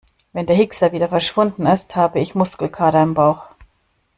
Wenn 0.33 0.47
der 0.47 0.55
Hickser 0.55 0.93
wieder 0.93 1.07
verschwunden 1.09 1.67
ist, 1.67 1.95
habe 1.95 2.19
ich 2.19 2.33
Muskelkater 2.33 3.03
im 3.03 3.13
Bauch. 3.13 3.49